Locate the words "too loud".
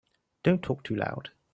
0.83-1.29